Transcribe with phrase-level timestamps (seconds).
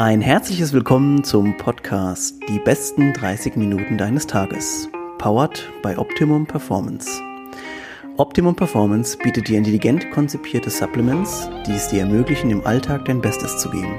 [0.00, 4.88] Ein herzliches Willkommen zum Podcast Die besten 30 Minuten deines Tages.
[5.18, 7.20] Powered by Optimum Performance.
[8.16, 13.58] Optimum Performance bietet dir intelligent konzipierte Supplements, die es dir ermöglichen, im Alltag dein Bestes
[13.58, 13.92] zu geben.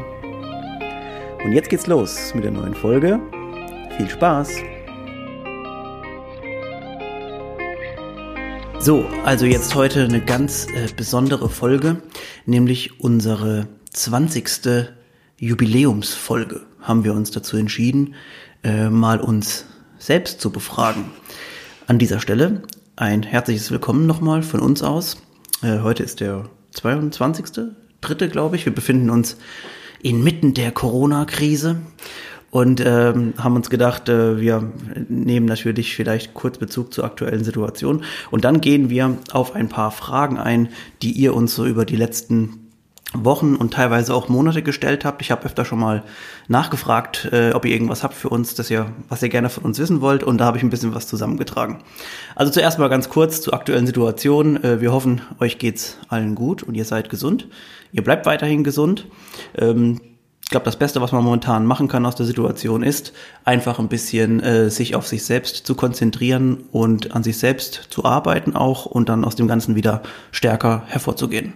[1.43, 3.19] Und jetzt geht's los mit der neuen Folge.
[3.97, 4.55] Viel Spaß!
[8.79, 12.01] So, also jetzt heute eine ganz äh, besondere Folge,
[12.45, 14.97] nämlich unsere 20.
[15.39, 18.15] Jubiläumsfolge haben wir uns dazu entschieden,
[18.63, 19.65] äh, mal uns
[19.97, 21.05] selbst zu befragen.
[21.87, 22.63] An dieser Stelle
[22.97, 25.21] ein herzliches Willkommen nochmal von uns aus.
[25.63, 27.71] Äh, heute ist der 22.
[28.01, 28.65] Dritte, glaube ich.
[28.65, 29.37] Wir befinden uns
[30.01, 31.77] inmitten der Corona-Krise
[32.51, 34.73] und ähm, haben uns gedacht, äh, wir
[35.07, 39.91] nehmen natürlich vielleicht kurz Bezug zur aktuellen Situation und dann gehen wir auf ein paar
[39.91, 40.67] Fragen ein,
[41.01, 42.68] die ihr uns so über die letzten
[43.13, 45.21] Wochen und teilweise auch Monate gestellt habt.
[45.21, 46.03] Ich habe öfter schon mal
[46.47, 49.79] nachgefragt, äh, ob ihr irgendwas habt für uns, dass ihr, was ihr gerne von uns
[49.79, 50.23] wissen wollt.
[50.23, 51.79] Und da habe ich ein bisschen was zusammengetragen.
[52.35, 54.63] Also zuerst mal ganz kurz zur aktuellen Situation.
[54.63, 57.47] Äh, wir hoffen, euch geht's allen gut und ihr seid gesund.
[57.91, 59.07] Ihr bleibt weiterhin gesund.
[59.57, 59.99] Ähm,
[60.43, 63.13] ich glaube, das Beste, was man momentan machen kann aus der Situation, ist
[63.43, 68.05] einfach ein bisschen äh, sich auf sich selbst zu konzentrieren und an sich selbst zu
[68.05, 70.01] arbeiten auch und dann aus dem Ganzen wieder
[70.31, 71.53] stärker hervorzugehen.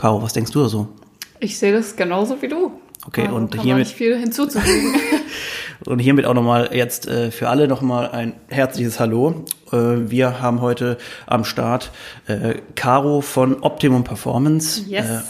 [0.00, 0.88] Caro, was denkst du so?
[1.40, 2.72] Ich sehe das genauso wie du.
[3.06, 4.94] Okay, also und kann hiermit nicht viel hinzuzufügen.
[5.84, 9.44] und hiermit auch nochmal jetzt äh, für alle nochmal ein herzliches Hallo.
[9.70, 11.90] Äh, wir haben heute am Start
[12.28, 15.06] äh, Caro von Optimum Performance, Yes.
[15.06, 15.20] äh,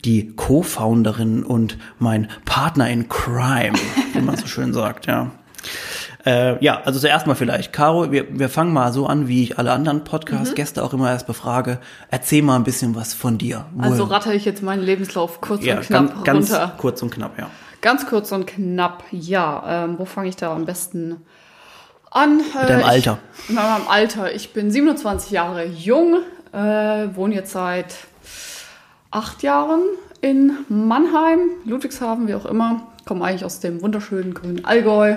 [0.00, 3.78] die Co-Founderin und mein Partner in Crime,
[4.12, 5.30] wie man so schön sagt, ja.
[6.26, 7.72] Äh, ja, also zuerst mal vielleicht.
[7.72, 11.26] Caro, wir, wir fangen mal so an, wie ich alle anderen Podcast-Gäste auch immer erst
[11.26, 11.78] befrage.
[12.10, 13.64] Erzähl mal ein bisschen was von dir.
[13.78, 16.74] also Woher- ratter ich jetzt meinen Lebenslauf kurz ja, und knapp ganz, ganz runter.
[16.76, 17.50] kurz und knapp, ja.
[17.80, 19.84] Ganz kurz und knapp, ja.
[19.84, 21.22] Ähm, wo fange ich da am besten
[22.10, 22.36] an?
[22.38, 23.18] Mit deinem Alter.
[23.44, 24.34] Ich, mit meinem Alter.
[24.34, 26.18] Ich bin 27 Jahre jung,
[26.52, 26.58] äh,
[27.14, 27.94] wohne jetzt seit
[29.10, 29.80] acht Jahren
[30.20, 32.82] in Mannheim, Ludwigshafen, wie auch immer.
[33.06, 35.16] Komme eigentlich aus dem wunderschönen grünen Allgäu.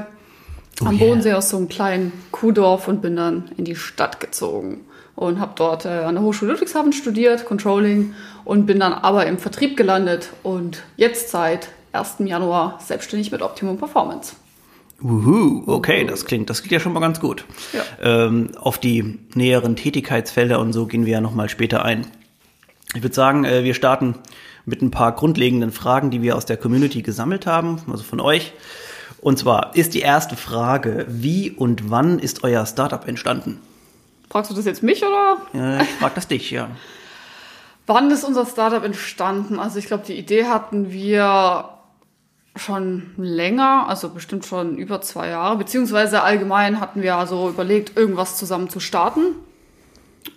[0.81, 1.06] Oh am yeah.
[1.06, 4.81] Bodensee aus so einem kleinen Kuhdorf und bin dann in die Stadt gezogen
[5.16, 8.13] und habe dort äh, an der Hochschule Ludwigshafen studiert, Controlling
[8.45, 12.16] und bin dann aber im Vertrieb gelandet und jetzt seit 1.
[12.19, 14.35] Januar selbstständig mit Optimum Performance.
[15.01, 17.45] Uhu, okay, das klingt, das klingt ja schon mal ganz gut.
[17.73, 17.81] Ja.
[18.25, 22.07] Ähm, auf die näheren Tätigkeitsfelder und so gehen wir ja nochmal später ein.
[22.95, 24.16] Ich würde sagen, äh, wir starten
[24.66, 28.53] mit ein paar grundlegenden Fragen, die wir aus der Community gesammelt haben, also von euch.
[29.23, 33.61] Und zwar ist die erste Frage, wie und wann ist euer Startup entstanden?
[34.29, 35.38] Fragst du das jetzt mich oder?
[35.53, 36.67] Äh, ich frag das dich, ja.
[37.88, 39.59] Wann ist unser Startup entstanden?
[39.59, 41.69] Also ich glaube, die Idee hatten wir
[42.57, 48.38] schon länger, also bestimmt schon über zwei Jahre, beziehungsweise allgemein hatten wir also überlegt, irgendwas
[48.38, 49.35] zusammen zu starten.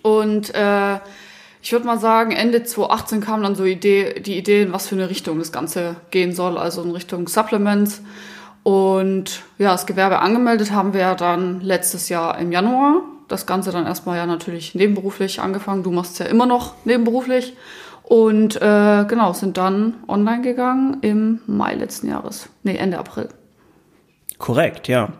[0.02, 1.00] Und äh,
[1.60, 4.94] ich würde mal sagen, Ende 2018 kam dann so Idee, die Idee, in was für
[4.94, 8.00] eine Richtung das Ganze gehen soll, also in Richtung Supplements.
[8.66, 13.02] Und ja, das Gewerbe angemeldet haben wir dann letztes Jahr im Januar.
[13.28, 15.84] Das Ganze dann erstmal ja natürlich nebenberuflich angefangen.
[15.84, 17.56] Du machst es ja immer noch nebenberuflich.
[18.02, 22.48] Und äh, genau, sind dann online gegangen im Mai letzten Jahres.
[22.64, 23.28] Nee, Ende April.
[24.38, 25.12] Korrekt, ja.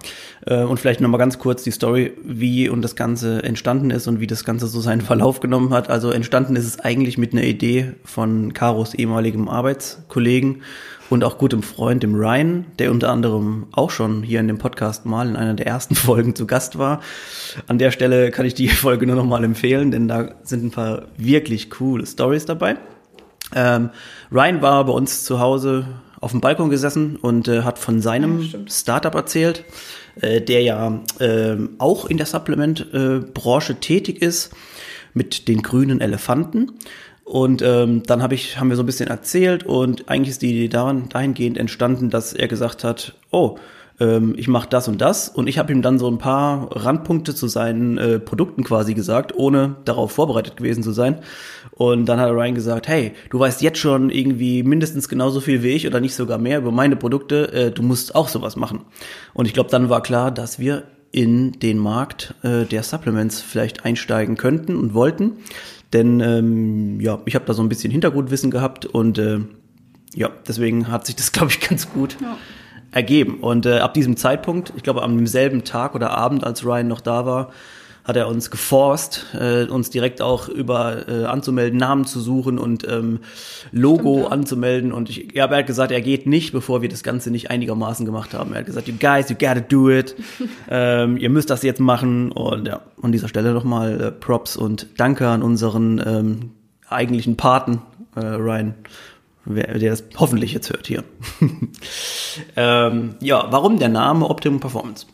[0.44, 4.18] Äh, Und vielleicht nochmal ganz kurz die Story, wie und das Ganze entstanden ist und
[4.18, 5.88] wie das Ganze so seinen Verlauf genommen hat.
[5.88, 10.62] Also entstanden ist es eigentlich mit einer Idee von Karos ehemaligem Arbeitskollegen
[11.10, 15.06] und auch gutem Freund, dem Ryan, der unter anderem auch schon hier in dem Podcast
[15.06, 17.00] mal in einer der ersten Folgen zu Gast war.
[17.66, 21.06] An der Stelle kann ich die Folge nur nochmal empfehlen, denn da sind ein paar
[21.16, 22.76] wirklich coole Stories dabei.
[23.54, 23.90] Ähm,
[24.32, 25.86] Ryan war bei uns zu Hause
[26.20, 28.58] auf dem Balkon gesessen und äh, hat von seinem Ja.
[28.68, 29.64] Startup erzählt,
[30.20, 34.52] äh, der ja ähm, auch in der Supplement-Branche tätig ist
[35.14, 36.72] mit den grünen Elefanten.
[37.26, 40.50] Und ähm, dann hab ich, haben wir so ein bisschen erzählt und eigentlich ist die
[40.50, 43.58] Idee daran, dahingehend entstanden, dass er gesagt hat, oh,
[43.98, 47.34] ähm, ich mache das und das und ich habe ihm dann so ein paar Randpunkte
[47.34, 51.18] zu seinen äh, Produkten quasi gesagt, ohne darauf vorbereitet gewesen zu sein.
[51.72, 55.70] Und dann hat Ryan gesagt, hey, du weißt jetzt schon irgendwie mindestens genauso viel wie
[55.70, 58.82] ich oder nicht sogar mehr über meine Produkte, äh, du musst auch sowas machen.
[59.34, 63.84] Und ich glaube, dann war klar, dass wir in den Markt äh, der Supplements vielleicht
[63.84, 65.38] einsteigen könnten und wollten.
[65.92, 69.38] Denn ähm, ja, ich habe da so ein bisschen Hintergrundwissen gehabt und äh,
[70.14, 72.36] ja, deswegen hat sich das, glaube ich, ganz gut Ja.
[72.90, 73.38] ergeben.
[73.40, 77.00] Und äh, ab diesem Zeitpunkt, ich glaube am selben Tag oder Abend, als Ryan noch
[77.00, 77.52] da war,
[78.06, 82.86] hat er uns geforst, äh, uns direkt auch über äh, anzumelden, Namen zu suchen und
[82.88, 83.18] ähm,
[83.72, 84.30] Logo Stimmt, ja.
[84.30, 84.92] anzumelden.
[84.92, 88.06] Und ich, ja, er hat gesagt, er geht nicht, bevor wir das Ganze nicht einigermaßen
[88.06, 88.52] gemacht haben.
[88.52, 90.14] Er hat gesagt, you guys, you gotta do it.
[90.70, 92.30] ähm, ihr müsst das jetzt machen.
[92.30, 96.50] Und ja, an dieser Stelle nochmal äh, Props und Danke an unseren ähm,
[96.88, 97.82] eigentlichen Paten,
[98.14, 98.74] äh, Ryan,
[99.44, 101.02] wer, der das hoffentlich jetzt hört hier.
[102.56, 105.06] ähm, ja, warum der Name Optimum Performance?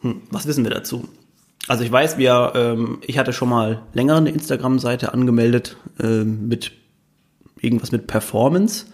[0.00, 1.08] Hm, was wissen wir dazu?
[1.68, 6.72] Also ich weiß, wir, ähm, ich hatte schon mal länger eine Instagram-Seite angemeldet ähm, mit
[7.60, 8.86] irgendwas mit Performance.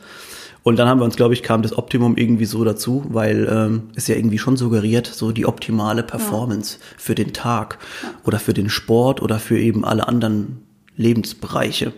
[0.64, 3.90] Und dann haben wir uns, glaube ich, kam das Optimum irgendwie so dazu, weil ähm,
[3.94, 7.78] es ja irgendwie schon suggeriert, so die optimale Performance für den Tag
[8.24, 10.62] oder für den Sport oder für eben alle anderen
[10.96, 11.92] Lebensbereiche.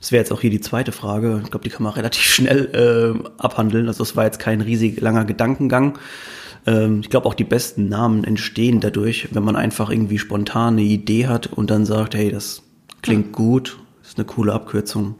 [0.00, 1.40] Das wäre jetzt auch hier die zweite Frage.
[1.44, 3.88] Ich glaube, die kann man relativ schnell äh, abhandeln.
[3.88, 5.96] Also es war jetzt kein riesig langer Gedankengang.
[6.66, 10.82] Ähm, ich glaube, auch die besten Namen entstehen dadurch, wenn man einfach irgendwie spontan eine
[10.82, 12.62] Idee hat und dann sagt, hey, das
[13.02, 15.14] klingt gut, ist eine coole Abkürzung.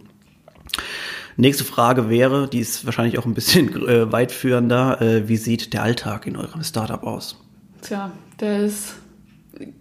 [1.36, 5.00] Nächste Frage wäre, die ist wahrscheinlich auch ein bisschen äh, weitführender.
[5.00, 7.36] Äh, wie sieht der Alltag in eurem Startup aus?
[7.82, 8.10] Tja,
[8.40, 8.94] der ist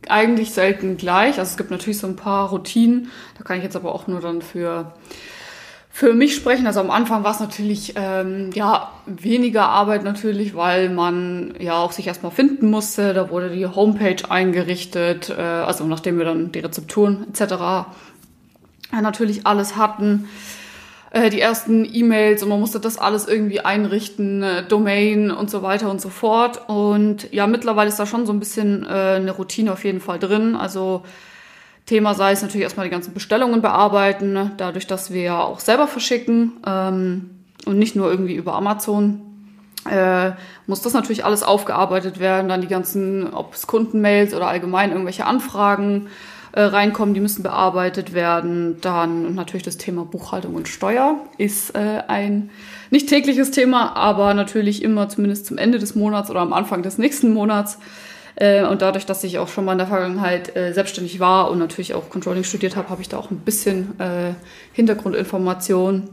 [0.07, 1.39] eigentlich selten gleich.
[1.39, 3.09] Also es gibt natürlich so ein paar Routinen.
[3.37, 4.93] Da kann ich jetzt aber auch nur dann für,
[5.95, 6.67] für mich sprechen.
[6.67, 11.93] Also am Anfang war es natürlich ähm, ja weniger Arbeit natürlich, weil man ja auch
[11.93, 13.13] sich erstmal finden musste.
[13.13, 17.53] Da wurde die Homepage eingerichtet, äh, also nachdem wir dann die Rezepturen etc.
[17.53, 17.85] Ja,
[18.91, 20.27] natürlich alles hatten
[21.11, 25.63] äh, die ersten E-Mails und man musste das alles irgendwie einrichten, äh, Domain und so
[25.63, 26.67] weiter und so fort.
[26.67, 30.19] Und ja, mittlerweile ist da schon so ein bisschen äh, eine Routine auf jeden Fall
[30.19, 30.57] drin.
[30.57, 31.03] Also
[31.85, 34.51] Thema sei es natürlich erstmal die ganzen Bestellungen bearbeiten, ne?
[34.57, 37.29] dadurch, dass wir auch selber verschicken ähm,
[37.65, 39.21] und nicht nur irgendwie über Amazon.
[39.89, 40.31] Äh,
[40.65, 45.27] muss das natürlich alles aufgearbeitet werden, dann die ganzen, ob es Kundenmails oder allgemein irgendwelche
[45.27, 46.07] Anfragen
[46.53, 48.77] äh, reinkommen, die müssen bearbeitet werden.
[48.81, 52.49] Dann natürlich das Thema Buchhaltung und Steuer ist äh, ein
[52.89, 56.97] nicht tägliches Thema, aber natürlich immer zumindest zum Ende des Monats oder am Anfang des
[56.97, 57.77] nächsten Monats.
[58.35, 61.59] Äh, und dadurch, dass ich auch schon mal in der Vergangenheit äh, selbstständig war und
[61.59, 64.33] natürlich auch Controlling studiert habe, habe ich da auch ein bisschen äh,
[64.73, 66.09] Hintergrundinformation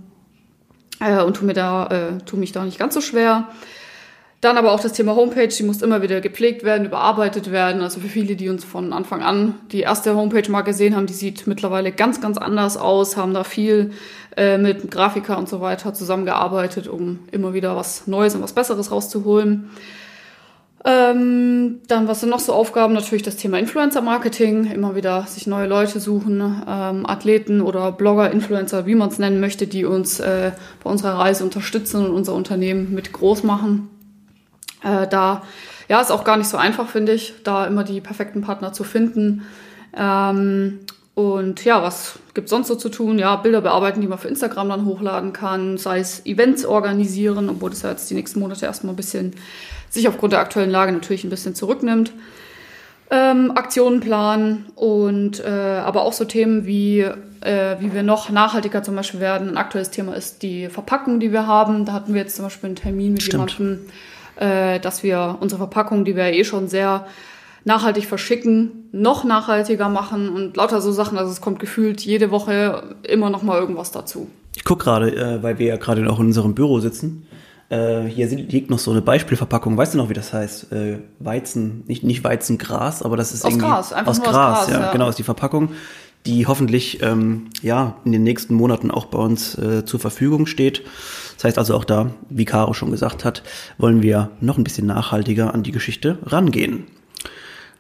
[1.01, 3.49] äh, und tu mir da, äh, tu mich da nicht ganz so schwer.
[4.41, 7.81] Dann aber auch das Thema Homepage, die muss immer wieder gepflegt werden, überarbeitet werden.
[7.81, 11.13] Also für viele, die uns von Anfang an die erste Homepage mal gesehen haben, die
[11.13, 13.93] sieht mittlerweile ganz, ganz anders aus, haben da viel
[14.37, 18.91] äh, mit Grafiker und so weiter zusammengearbeitet, um immer wieder was Neues und was Besseres
[18.91, 19.71] rauszuholen.
[20.85, 22.93] Ähm, dann, was sind noch so Aufgaben?
[22.93, 28.85] Natürlich das Thema Influencer-Marketing, immer wieder sich neue Leute suchen, ähm, Athleten oder Blogger, Influencer,
[28.87, 30.51] wie man es nennen möchte, die uns äh,
[30.83, 33.91] bei unserer Reise unterstützen und unser Unternehmen mit groß machen.
[34.83, 35.43] Äh, da,
[35.89, 38.83] ja, ist auch gar nicht so einfach, finde ich, da immer die perfekten Partner zu
[38.83, 39.43] finden.
[39.97, 40.81] Ähm,
[41.15, 43.19] und ja, was gibt sonst so zu tun?
[43.19, 47.71] Ja, Bilder bearbeiten, die man für Instagram dann hochladen kann, sei es Events organisieren, obwohl
[47.71, 49.35] das ja jetzt die nächsten Monate erstmal ein bisschen
[49.91, 52.13] sich aufgrund der aktuellen Lage natürlich ein bisschen zurücknimmt.
[53.11, 55.51] Ähm, Aktionen planen und äh,
[55.85, 59.51] aber auch so Themen wie, äh, wie wir noch nachhaltiger zum Beispiel werden.
[59.51, 61.85] Ein aktuelles Thema ist die Verpackung, die wir haben.
[61.85, 63.53] Da hatten wir jetzt zum Beispiel einen Termin mit Stimmt.
[63.59, 63.87] jemandem,
[64.37, 67.07] äh, dass wir unsere Verpackung, die wir eh schon sehr
[67.65, 71.19] nachhaltig verschicken, noch nachhaltiger machen und lauter so Sachen.
[71.19, 74.29] Also es kommt gefühlt jede Woche immer noch mal irgendwas dazu.
[74.57, 77.27] Ich guck gerade, äh, weil wir ja gerade auch in unserem Büro sitzen.
[77.73, 79.77] Äh, hier liegt noch so eine Beispielverpackung.
[79.77, 80.73] Weißt du noch, wie das heißt?
[80.73, 84.35] Äh, Weizen, nicht, nicht Weizengras, aber das ist Aus irgendwie Gras, einfach aus nur aus
[84.35, 84.59] Gras.
[84.67, 84.93] Gras, ja, ja.
[84.93, 85.71] genau, ist die Verpackung,
[86.27, 90.83] die hoffentlich ähm, ja in den nächsten Monaten auch bei uns äh, zur Verfügung steht.
[91.37, 93.43] Das heißt also auch da, wie Caro schon gesagt hat,
[93.79, 96.85] wollen wir noch ein bisschen nachhaltiger an die Geschichte rangehen.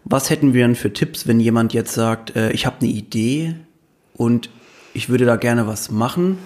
[0.04, 3.54] Was hätten wir denn für Tipps, wenn jemand jetzt sagt, äh, ich habe eine Idee
[4.14, 4.50] und
[4.94, 6.38] ich würde da gerne was machen?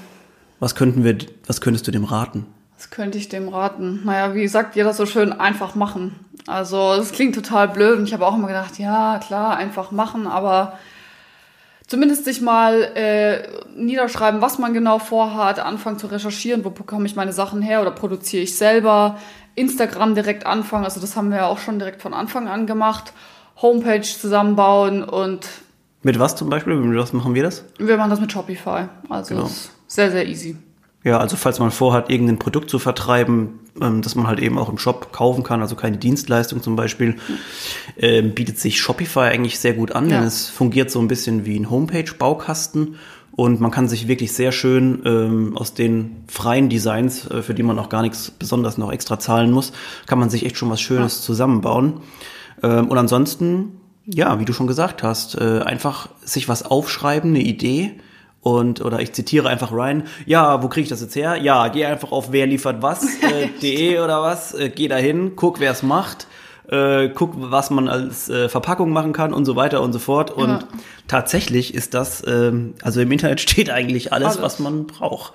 [0.60, 2.46] Was könnten wir, was könntest du dem raten?
[2.76, 4.02] Was könnte ich dem raten?
[4.04, 6.14] Naja, wie sagt jeder so schön, einfach machen.
[6.46, 10.26] Also es klingt total blöd und ich habe auch immer gedacht, ja klar, einfach machen,
[10.26, 10.78] aber
[11.86, 17.16] zumindest sich mal äh, niederschreiben, was man genau vorhat, anfangen zu recherchieren, wo bekomme ich
[17.16, 19.18] meine Sachen her oder produziere ich selber,
[19.54, 23.12] Instagram direkt anfangen, also das haben wir ja auch schon direkt von Anfang an gemacht,
[23.62, 25.46] Homepage zusammenbauen und
[26.02, 26.74] Mit was zum Beispiel?
[26.76, 27.64] Mit was machen wir das?
[27.78, 28.88] wir machen das mit Shopify.
[29.08, 29.46] Also Genau.
[29.46, 30.56] ist sehr, sehr easy.
[31.04, 34.68] Ja, also falls man vorhat, irgendein Produkt zu vertreiben, ähm, das man halt eben auch
[34.68, 37.16] im Shop kaufen kann, also keine Dienstleistung zum Beispiel,
[37.96, 40.18] ähm, bietet sich Shopify eigentlich sehr gut an, Ja.
[40.18, 42.96] denn es fungiert so ein bisschen wie ein Homepage-Baukasten
[43.32, 47.62] und man kann sich wirklich sehr schön ähm, aus den freien Designs, äh, für die
[47.62, 49.72] man auch gar nichts besonders noch extra zahlen muss,
[50.06, 52.00] kann man sich echt schon was Schönes zusammenbauen.
[52.62, 57.40] Ähm, und ansonsten ja, wie du schon gesagt hast, äh, einfach sich was aufschreiben, eine
[57.40, 57.94] Idee
[58.40, 61.36] und oder ich zitiere einfach Ryan, ja, wo kriege ich das jetzt her?
[61.36, 65.58] Ja, geh einfach auf wer liefert was, äh, de oder was, äh, geh dahin, guck,
[65.58, 66.28] wer es macht,
[66.70, 70.30] äh, guck, was man als äh, Verpackung machen kann und so weiter und so fort.
[70.30, 70.58] Und Ja.
[71.08, 74.42] tatsächlich ist das, ähm, also im Internet steht eigentlich alles, Alles.
[74.42, 75.32] was man braucht.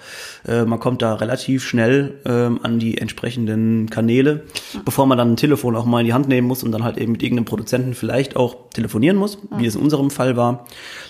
[0.48, 4.44] Äh, man kommt da relativ schnell ähm, an die entsprechenden Kanäle,
[4.86, 6.98] bevor man dann ein Telefon auch mal in die Hand nehmen muss und dann halt
[6.98, 10.66] eben mit irgendeinem Produzenten vielleicht auch telefonieren muss, wie es in unserem Fall war.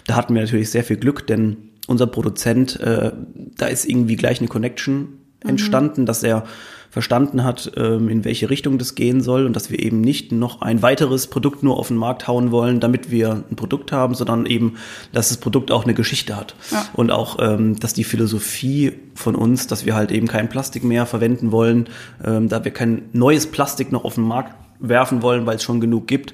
[0.07, 3.11] Da hatten wir natürlich sehr viel Glück, denn unser Produzent, äh,
[3.57, 6.43] da ist irgendwie gleich eine Connection entstanden, dass er
[6.91, 10.62] verstanden hat, ähm, in welche Richtung das gehen soll und dass wir eben nicht noch
[10.62, 14.45] ein weiteres Produkt nur auf den Markt hauen wollen, damit wir ein Produkt haben, sondern
[14.45, 14.75] eben,
[15.13, 16.53] dass das Produkt auch eine Geschichte hat.
[16.69, 16.86] Ja.
[16.93, 21.05] Und auch, ähm, dass die Philosophie von uns, dass wir halt eben kein Plastik mehr
[21.05, 21.88] verwenden wollen,
[22.25, 25.79] ähm, da wir kein neues Plastik noch auf den Markt werfen wollen, weil es schon
[25.79, 26.33] genug gibt,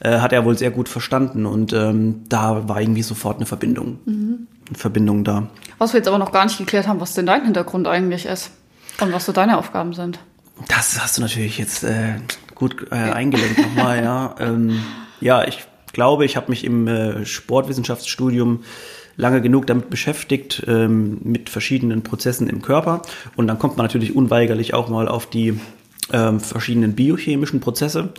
[0.00, 4.38] äh, hat er wohl sehr gut verstanden und da war irgendwie sofort eine Verbindung, eine
[4.74, 5.48] Verbindung da.
[5.78, 8.50] Was wir jetzt aber noch gar nicht geklärt haben, was denn dein Hintergrund eigentlich ist
[9.00, 10.18] und was so deine Aufgaben sind.
[10.68, 12.16] Das hast du natürlich jetzt äh,
[12.54, 14.34] gut äh, eingelenkt nochmal, ja.
[14.40, 14.82] Ähm,
[15.20, 18.64] ja, ich glaube, ich habe mich im äh, Sportwissenschaftsstudium
[19.16, 23.02] lange genug damit beschäftigt, ähm, mit verschiedenen Prozessen im Körper.
[23.36, 25.58] Und dann kommt man natürlich unweigerlich auch mal auf die
[26.12, 28.10] ähm, verschiedenen biochemischen Prozesse.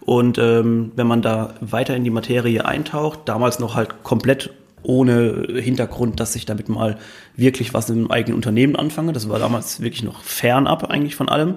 [0.00, 4.50] Und ähm, wenn man da weiter in die Materie eintaucht, damals noch halt komplett
[4.84, 6.98] ohne Hintergrund, dass ich damit mal
[7.36, 9.12] wirklich was im eigenen Unternehmen anfange.
[9.12, 11.56] Das war damals wirklich noch fernab eigentlich von allem.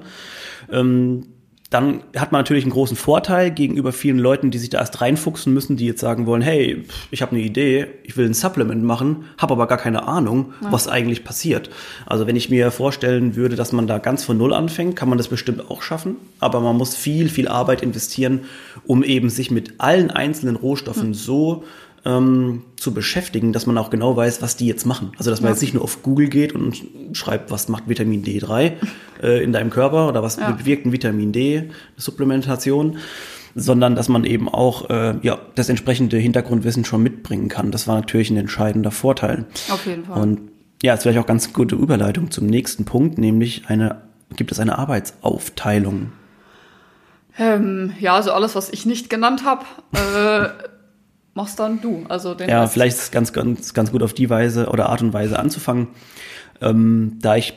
[0.71, 1.27] Ähm,
[1.69, 5.53] dann hat man natürlich einen großen Vorteil gegenüber vielen Leuten, die sich da erst reinfuchsen
[5.53, 9.25] müssen, die jetzt sagen wollen, hey, ich habe eine Idee, ich will ein Supplement machen,
[9.37, 11.69] habe aber gar keine Ahnung, was eigentlich passiert.
[12.05, 15.17] Also wenn ich mir vorstellen würde, dass man da ganz von Null anfängt, kann man
[15.17, 18.41] das bestimmt auch schaffen, aber man muss viel, viel Arbeit investieren,
[18.85, 21.65] um eben sich mit allen einzelnen Rohstoffen so
[22.05, 25.11] ähm, zu beschäftigen, dass man auch genau weiß, was die jetzt machen.
[25.17, 25.53] Also dass man Ja.
[25.53, 26.81] jetzt nicht nur auf Google geht und
[27.13, 28.73] schreibt, was macht Vitamin D3
[29.21, 30.51] äh, in deinem Körper oder was Ja.
[30.51, 32.97] bewirkt ein Vitamin D Supplementation,
[33.55, 37.71] sondern dass man eben auch äh, ja das entsprechende Hintergrundwissen schon mitbringen kann.
[37.71, 39.45] Das war natürlich ein entscheidender Vorteil.
[39.69, 40.21] Auf jeden Fall.
[40.21, 40.39] Und
[40.83, 44.03] ja, jetzt vielleicht auch ganz gute Überleitung zum nächsten Punkt, nämlich eine
[44.35, 46.11] gibt es eine Arbeitsaufteilung.
[47.39, 50.49] Ähm, ja, also alles, was ich nicht genannt habe, äh,
[51.37, 52.03] machst dann du.
[52.09, 52.73] Also den Ja, Rest.
[52.73, 55.87] vielleicht ist es ganz, ganz, ganz gut auf die Weise oder Art und Weise anzufangen.
[56.59, 57.53] Ähm, da ich,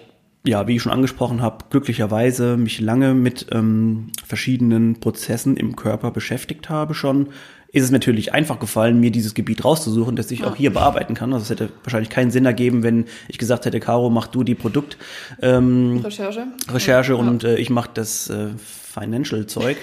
[0.46, 6.12] ja, wie ich schon angesprochen habe, glücklicherweise mich lange mit ähm, verschiedenen Prozessen im Körper
[6.12, 7.28] beschäftigt habe schon,
[7.72, 11.32] ist es natürlich einfach gefallen, mir dieses Gebiet rauszusuchen, das ich auch hier bearbeiten kann.
[11.32, 14.56] Also es hätte wahrscheinlich keinen Sinn ergeben, wenn ich gesagt hätte, Caro, mach du die
[14.56, 14.98] Produkt,
[15.40, 16.46] ähm, Recherche.
[16.68, 18.48] Recherche und äh, ich mache das äh,
[18.92, 19.76] Financial-Zeug.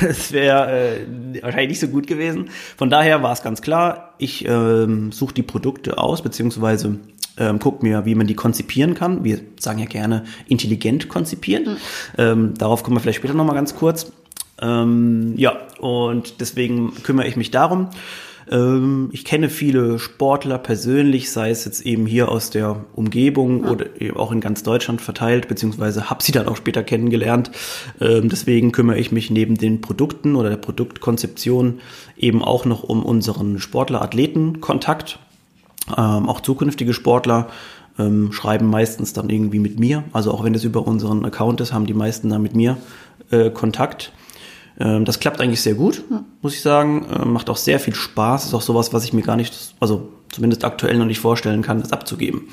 [0.00, 2.50] das wäre äh, wahrscheinlich nicht so gut gewesen.
[2.76, 6.98] Von daher war es ganz klar, ich ähm, suche die Produkte aus, beziehungsweise
[7.36, 9.22] ähm, guck mir, wie man die konzipieren kann.
[9.22, 11.76] Wir sagen ja gerne intelligent konzipieren.
[12.16, 14.12] Ähm, darauf kommen wir vielleicht später nochmal ganz kurz.
[14.60, 17.90] Ähm, ja, und deswegen kümmere ich mich darum.
[18.50, 24.00] Ähm, ich kenne viele Sportler persönlich, sei es jetzt eben hier aus der Umgebung oder
[24.00, 27.50] eben auch in ganz Deutschland verteilt, beziehungsweise habe sie dann auch später kennengelernt.
[28.00, 31.80] Ähm, deswegen kümmere ich mich neben den Produkten oder der Produktkonzeption
[32.16, 35.18] eben auch noch um unseren Sportler-Athleten-Kontakt.
[35.96, 37.48] Ähm, auch zukünftige Sportler
[37.98, 40.04] ähm, schreiben meistens dann irgendwie mit mir.
[40.12, 42.76] Also auch wenn es über unseren Account ist, haben die meisten dann mit mir
[43.30, 44.12] äh, Kontakt.
[44.78, 46.04] Ähm, das klappt eigentlich sehr gut,
[46.42, 47.06] muss ich sagen.
[47.14, 48.46] Ähm, macht auch sehr viel Spaß.
[48.46, 51.80] Ist auch sowas, was ich mir gar nicht, also zumindest aktuell noch nicht vorstellen kann,
[51.80, 52.48] das abzugeben.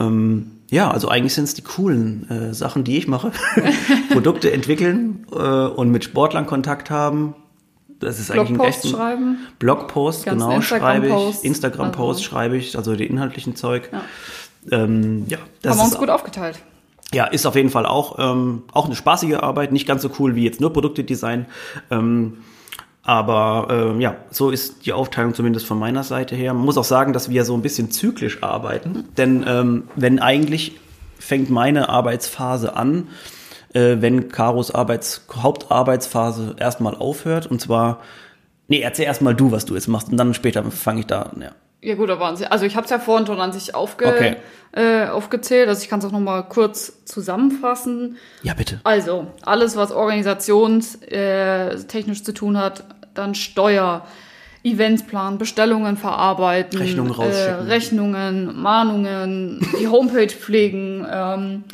[0.00, 3.30] Ähm, ja, also eigentlich sind es die coolen äh, Sachen, die ich mache.
[4.12, 7.34] Produkte entwickeln äh, und mit Sportlern Kontakt haben.
[8.00, 9.38] Das ist eigentlich ein Blogposts echt schreiben.
[9.60, 11.12] Blogpost, Ganzen genau, schreibe ich.
[11.12, 11.44] Instagram-Posts.
[11.44, 13.90] Instagram-Post Also- schreibe ich, also die inhaltlichen Zeug.
[13.92, 14.02] Ja.
[14.72, 16.58] Ähm, ja, das Haben wir uns gut aufgeteilt.
[17.14, 20.34] Ja, ist auf jeden Fall auch, ähm, auch eine spaßige Arbeit, nicht ganz so cool
[20.34, 21.46] wie jetzt nur Produkte-Design.
[21.90, 22.38] Ähm,
[23.02, 26.54] aber ähm, ja, so ist die Aufteilung zumindest von meiner Seite her.
[26.54, 29.04] Man muss auch sagen, dass wir so ein bisschen zyklisch arbeiten.
[29.16, 30.80] Denn ähm, wenn eigentlich
[31.18, 33.08] fängt meine Arbeitsphase an,
[33.74, 37.46] äh, wenn Karos Arbeits Hauptarbeitsphase erstmal aufhört.
[37.46, 38.00] Und zwar,
[38.68, 40.08] nee, erzähl erstmal du, was du jetzt machst.
[40.10, 41.42] Und dann später fange ich da an.
[41.42, 41.50] Ja.
[41.84, 44.06] Ja gut, aber an sich, also ich habe es ja vorhin schon an sich aufge,
[44.06, 44.36] Okay.
[44.72, 45.68] äh, aufgezählt.
[45.68, 48.16] Also ich kann es auch noch mal kurz zusammenfassen.
[48.42, 48.80] ja, bitte.
[48.84, 54.06] Also alles, was organisationstechnisch äh, zu tun hat, dann Steuer,
[54.62, 57.68] Events planen, Bestellungen verarbeiten, Rechnungen rausschicken.
[57.68, 61.64] Äh, Rechnungen, Mahnungen, die Homepage pflegen, ähm,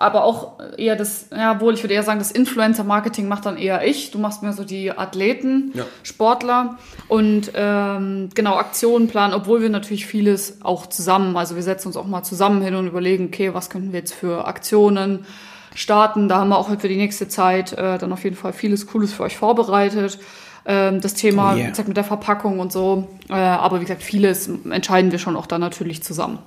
[0.00, 3.86] aber auch eher das, ja, wohl, ich würde eher sagen, das Influencer-Marketing macht dann eher
[3.86, 4.10] ich.
[4.10, 5.84] Du machst mir so die Athleten, Ja.
[6.02, 11.88] Sportler und ähm, genau Aktionen planen, obwohl wir natürlich vieles auch zusammen, also wir setzen
[11.88, 15.26] uns auch mal zusammen hin und überlegen, okay, was könnten wir jetzt für Aktionen
[15.74, 16.28] starten.
[16.28, 18.86] Da haben wir auch halt für die nächste Zeit äh, dann auf jeden Fall vieles
[18.86, 20.18] Cooles für euch vorbereitet.
[20.64, 21.66] Ähm, das Thema, Oh yeah.
[21.66, 23.06] wie gesagt, mit der Verpackung und so.
[23.28, 26.38] Äh, aber wie gesagt, vieles entscheiden wir schon auch dann natürlich zusammen.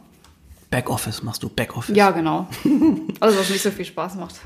[0.73, 1.95] Backoffice machst du, Backoffice.
[1.95, 2.47] Ja, genau.
[3.19, 4.35] Alles, was nicht so viel Spaß macht.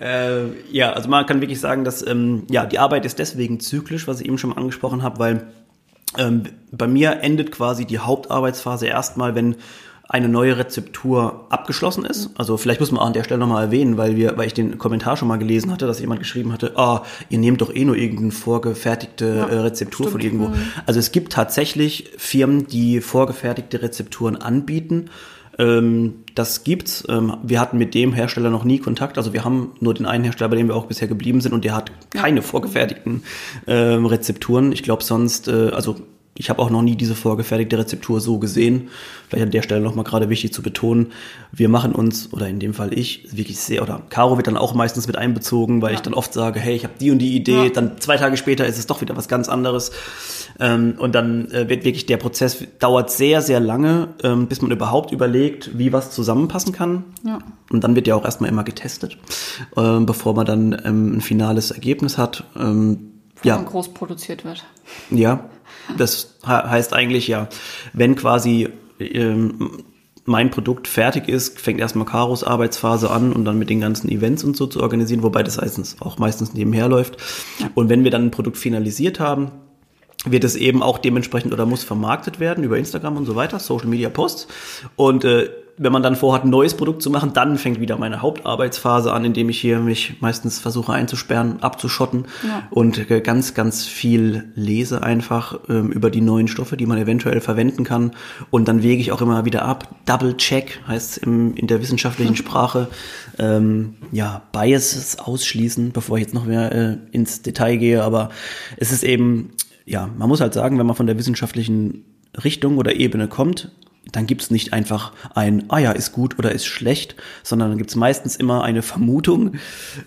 [0.00, 4.08] Äh, ja, also man kann wirklich sagen, dass ähm, ja, die Arbeit ist deswegen zyklisch,
[4.08, 5.46] was ich eben schon mal angesprochen habe, weil
[6.18, 9.56] ähm, bei mir endet quasi die Hauptarbeitsphase erstmal, wenn
[10.08, 12.30] eine neue Rezeptur abgeschlossen ist.
[12.36, 14.78] Also vielleicht muss man auch an der Stelle nochmal erwähnen, weil wir, weil ich den
[14.78, 17.96] Kommentar schon mal gelesen hatte, dass jemand geschrieben hatte, ah, ihr nehmt doch eh nur
[17.96, 20.40] irgendeine vorgefertigte äh, Rezeptur von stimmt.
[20.40, 20.58] irgendwo.
[20.86, 25.10] Also es gibt tatsächlich Firmen, die vorgefertigte Rezepturen anbieten.
[25.58, 27.04] Ähm, das gibt's.
[27.08, 29.18] Ähm, wir hatten mit dem Hersteller noch nie Kontakt.
[29.18, 31.64] Also wir haben nur den einen Hersteller, bei dem wir auch bisher geblieben sind und
[31.64, 33.22] der hat keine vorgefertigten
[33.66, 34.70] ähm, Rezepturen.
[34.70, 35.96] Ich glaube sonst, äh, also
[36.38, 38.88] ich habe auch noch nie diese vorgefertigte Rezeptur so gesehen.
[39.28, 41.12] Vielleicht an der Stelle nochmal gerade wichtig zu betonen,
[41.52, 44.74] wir machen uns, oder in dem Fall ich, wirklich sehr, oder Caro wird dann auch
[44.74, 47.64] meistens mit einbezogen, weil ich dann oft sage, hey, ich habe die und die Idee,
[47.64, 47.68] Ja.
[47.70, 49.90] dann zwei Tage später ist es doch wieder was ganz anderes.
[50.60, 54.70] Ähm, und dann äh, wird wirklich der Prozess dauert sehr, sehr lange, ähm, bis man
[54.70, 57.04] überhaupt überlegt, wie was zusammenpassen kann.
[57.24, 57.38] Ja.
[57.70, 59.18] Und dann wird ja auch erstmal immer getestet,
[59.76, 62.44] ähm, bevor man dann ein finales Ergebnis hat.
[62.54, 62.64] Ja.
[63.42, 64.64] ja, Dann groß produziert wird.
[65.10, 65.44] ja,
[65.96, 67.48] das he- heißt eigentlich ja,
[67.92, 69.84] wenn quasi ähm,
[70.24, 74.42] mein Produkt fertig ist, fängt erstmal Karos Arbeitsphase an und dann mit den ganzen Events
[74.42, 77.16] und so zu organisieren, wobei das meistens auch meistens nebenher läuft.
[77.74, 79.52] Und wenn wir dann ein Produkt finalisiert haben,
[80.24, 83.86] wird es eben auch dementsprechend oder muss vermarktet werden über Instagram und so weiter, Social
[83.86, 84.48] Media Posts.
[84.96, 88.22] Und äh, wenn man dann vorhat, ein neues Produkt zu machen, dann fängt wieder meine
[88.22, 92.66] Hauptarbeitsphase an, indem ich hier mich meistens versuche einzusperren, abzuschotten Ja.
[92.70, 97.40] und äh, ganz, ganz viel lese einfach ähm, über die neuen Stoffe, die man eventuell
[97.40, 98.12] verwenden kann.
[98.50, 99.88] Und dann wege ich auch immer wieder ab.
[100.06, 102.88] Double Check heißt im, in der wissenschaftlichen Sprache.
[103.38, 108.02] Ähm, ja, Biases ausschließen, bevor ich jetzt noch mehr äh, ins Detail gehe.
[108.02, 108.30] Aber
[108.78, 109.50] es ist eben,
[109.84, 112.04] ja, man muss halt sagen, wenn man von der wissenschaftlichen
[112.42, 113.72] Richtung oder Ebene kommt,
[114.12, 117.96] dann gibt's nicht einfach ein, ah ja, ist gut oder ist schlecht, sondern dann gibt's
[117.96, 119.52] meistens immer eine Vermutung.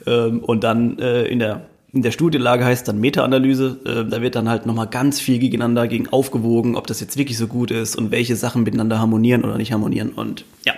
[0.07, 4.35] Ähm, und dann äh, in der in der Studienlage heißt dann Meta-Analyse, äh, da wird
[4.35, 7.95] dann halt nochmal ganz viel gegeneinander gegen aufgewogen, ob das jetzt wirklich so gut ist
[7.95, 10.09] und welche Sachen miteinander harmonieren oder nicht harmonieren.
[10.09, 10.73] Und ja,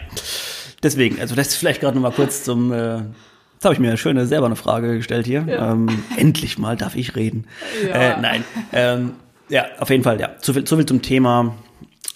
[0.83, 4.25] deswegen, also das ist vielleicht gerade nochmal kurz zum, äh, jetzt habe ich mir schöne
[4.25, 7.43] selber eine Frage gestellt hier, ähm, endlich mal darf ich reden,
[7.85, 7.93] Ja.
[7.93, 9.11] äh, nein, ähm,
[9.49, 11.55] ja, auf jeden Fall, ja, zu viel, zu viel zum Thema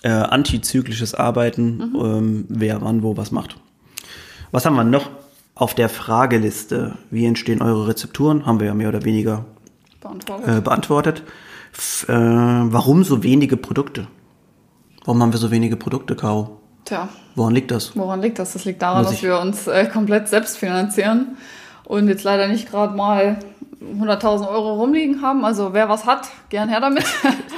[0.05, 3.57] äh, antizyklisches Arbeiten, ähm, wer wann wo was macht.
[4.51, 5.09] Was haben wir noch
[5.55, 6.97] auf der Frageliste?
[7.09, 8.45] Wie entstehen eure Rezepturen?
[8.45, 9.45] Haben wir ja mehr oder weniger
[10.01, 10.47] Beantwortet.
[10.57, 11.23] äh, beantwortet.
[11.73, 14.07] F äh, warum so wenige Produkte?
[15.03, 16.61] Warum haben wir so wenige Produkte, Caro?
[16.85, 17.95] Tja, Woran liegt das?
[17.97, 18.53] woran liegt das?
[18.53, 21.37] Das liegt daran, Muss dass ich- wir uns äh, komplett selbst finanzieren
[21.83, 23.39] und jetzt leider nicht gerade mal
[23.99, 25.43] 100.000 Euro rumliegen haben.
[25.45, 27.03] Also wer was hat, gern her damit.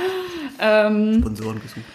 [0.59, 1.85] ähm, Sponsoren gesucht.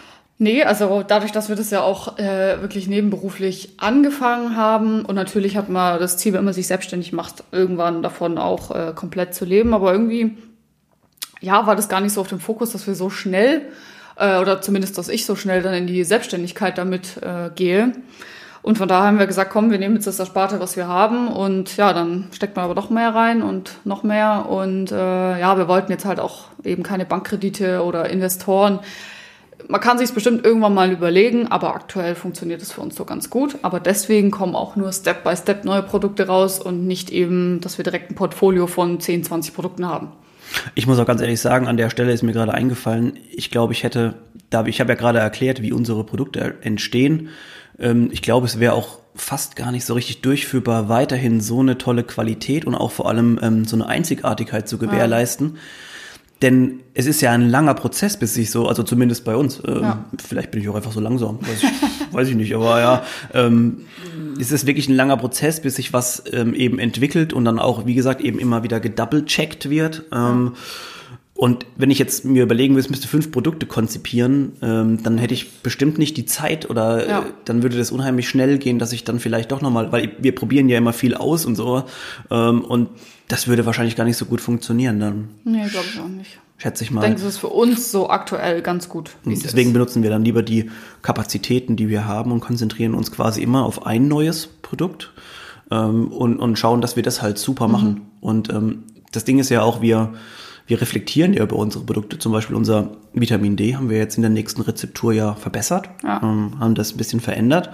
[0.42, 5.56] Nee, also dadurch, dass wir das ja auch äh, wirklich nebenberuflich angefangen haben und natürlich
[5.56, 9.44] hat man das Ziel, wenn man sich selbstständig macht, irgendwann davon auch äh, komplett zu
[9.44, 9.72] leben.
[9.72, 10.36] Aber irgendwie,
[11.40, 13.62] ja, war das gar nicht so auf dem Fokus, dass wir so schnell
[14.16, 17.92] äh, oder zumindest, dass ich so schnell dann in die Selbstständigkeit damit äh, gehe.
[18.62, 21.28] Und von daher haben wir gesagt, komm, wir nehmen jetzt das Ersparte, was wir haben
[21.28, 25.56] und ja, dann steckt man aber doch mehr rein und noch mehr und äh, ja,
[25.56, 28.80] wir wollten jetzt halt auch eben keine Bankkredite oder Investoren.
[29.68, 33.30] Man kann sich bestimmt irgendwann mal überlegen, aber aktuell funktioniert es für uns so ganz
[33.30, 33.56] gut.
[33.62, 37.78] Aber deswegen kommen auch nur Step by Step neue Produkte raus und nicht eben, dass
[37.78, 40.12] wir direkt ein Portfolio von 10, 20 Produkten haben.
[40.74, 43.72] Ich muss auch ganz ehrlich sagen, an der Stelle ist mir gerade eingefallen, ich glaube,
[43.72, 44.14] ich hätte,
[44.50, 47.30] da ich habe ja gerade erklärt, wie unsere Produkte entstehen.
[47.78, 51.78] Ähm, ich glaube, es wäre auch fast gar nicht so richtig durchführbar, weiterhin so eine
[51.78, 55.58] tolle Qualität und auch vor allem ähm, so eine Einzigartigkeit zu gewährleisten.
[56.42, 59.80] Denn es ist ja ein langer Prozess, bis sich so, also zumindest bei uns, ähm,
[59.82, 60.04] Ja.
[60.22, 61.70] vielleicht bin ich auch einfach so langsam, weiß ich,
[62.12, 63.02] weiß ich nicht, aber ja,
[63.32, 63.82] ähm,
[64.40, 67.86] es ist wirklich ein langer Prozess, bis sich was ähm, eben entwickelt und dann auch,
[67.86, 70.02] wie gesagt, eben immer wieder gedouble-checkt wird.
[70.12, 70.52] Ähm,
[71.42, 75.34] und wenn ich jetzt mir überlegen würde, ich müsste fünf Produkte konzipieren, ähm, dann hätte
[75.34, 77.18] ich bestimmt nicht die Zeit oder Ja.
[77.22, 80.34] äh, dann würde das unheimlich schnell gehen, dass ich dann vielleicht doch nochmal, weil wir
[80.36, 81.82] probieren ja immer viel aus und so,
[82.30, 82.90] ähm, und
[83.26, 85.28] das würde wahrscheinlich gar nicht so gut funktionieren dann.
[85.42, 86.38] Nee, glaube ich auch nicht.
[86.58, 87.00] schätze ich Ich mal.
[87.00, 89.10] denke, das ist für uns so aktuell ganz gut.
[89.26, 89.72] Deswegen ist.
[89.72, 90.70] benutzen wir dann lieber die
[91.02, 95.10] Kapazitäten, die wir haben und konzentrieren uns quasi immer auf ein neues Produkt
[95.72, 97.72] ähm, und, und schauen, dass wir das halt super Mhm.
[97.72, 98.00] machen.
[98.20, 100.12] Und ähm, das Ding ist ja auch, wir,
[100.66, 102.18] wir reflektieren ja über unsere Produkte.
[102.18, 106.22] Zum Beispiel unser Vitamin D haben wir jetzt in der nächsten Rezeptur ja verbessert, Ja.
[106.22, 107.70] ähm, haben das ein bisschen verändert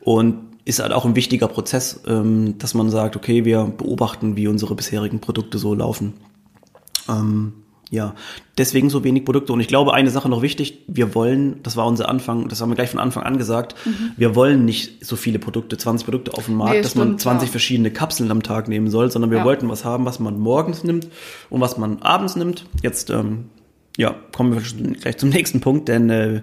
[0.00, 4.48] und ist halt auch ein wichtiger Prozess, ähm, dass man sagt, okay, wir beobachten, wie
[4.48, 6.12] unsere bisherigen Produkte so laufen.
[7.08, 7.54] Ähm,
[7.90, 8.14] ja,
[8.58, 9.52] deswegen so wenig Produkte.
[9.52, 12.70] Und ich glaube, eine Sache noch wichtig, wir wollen, das war unser Anfang, das haben
[12.70, 13.74] wir gleich von Anfang an gesagt,
[14.16, 16.76] wir wollen nicht so viele Produkte, 20 Produkte auf dem Markt, Mhm.
[16.78, 17.50] Nee, dass man stimmt, 20 ja.
[17.50, 19.44] verschiedene Kapseln am Tag nehmen soll, sondern wir Ja.
[19.44, 21.08] wollten was haben, was man morgens nimmt
[21.48, 22.66] und was man abends nimmt.
[22.82, 23.46] Jetzt, ähm,
[23.96, 26.42] ja, kommen wir gleich zum nächsten Punkt, denn äh,